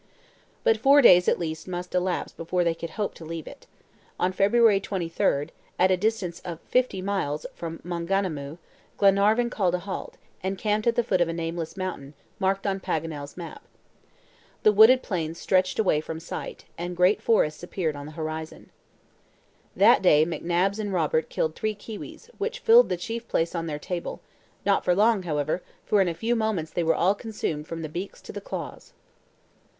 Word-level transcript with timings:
But 0.63 0.77
four 0.77 0.99
days 1.03 1.27
at 1.27 1.37
least 1.37 1.67
must 1.67 1.93
elapse 1.93 2.31
before 2.33 2.63
they 2.63 2.73
could 2.73 2.89
hope 2.89 3.13
to 3.13 3.23
leave 3.23 3.45
it. 3.45 3.67
On 4.19 4.31
February 4.31 4.79
23, 4.79 5.49
at 5.77 5.91
a 5.91 5.95
distance 5.95 6.39
of 6.39 6.59
fifty 6.61 7.03
miles 7.03 7.45
from 7.53 7.79
Maunganamu, 7.83 8.57
Glenarvan 8.97 9.51
called 9.51 9.75
a 9.75 9.85
halt, 9.85 10.17
and 10.41 10.57
camped 10.57 10.87
at 10.87 10.95
the 10.95 11.03
foot 11.03 11.21
of 11.21 11.27
a 11.29 11.33
nameless 11.33 11.77
mountain, 11.77 12.15
marked 12.39 12.65
on 12.65 12.79
Paganel's 12.79 13.37
map. 13.37 13.61
The 14.63 14.71
wooded 14.71 15.03
plains 15.03 15.37
stretched 15.37 15.77
away 15.77 16.01
from 16.01 16.19
sight, 16.19 16.65
and 16.79 16.97
great 16.97 17.21
forests 17.21 17.61
appeared 17.61 17.95
on 17.95 18.07
the 18.07 18.13
horizon. 18.13 18.71
That 19.75 20.01
day 20.01 20.25
McNabbs 20.25 20.79
and 20.79 20.91
Robert 20.91 21.29
killed 21.29 21.53
three 21.53 21.75
kiwis, 21.75 22.27
which 22.39 22.57
filled 22.57 22.89
the 22.89 22.97
chief 22.97 23.27
place 23.27 23.53
on 23.53 23.67
their 23.67 23.77
table, 23.77 24.19
not 24.65 24.83
for 24.83 24.95
long, 24.95 25.21
however, 25.21 25.61
for 25.85 26.01
in 26.01 26.07
a 26.07 26.15
few 26.15 26.35
moments 26.35 26.71
they 26.71 26.81
were 26.81 26.95
all 26.95 27.13
consumed 27.13 27.67
from 27.67 27.83
the 27.83 27.87
beaks 27.87 28.19
to 28.21 28.31
the 28.31 28.41
claws. 28.41 28.93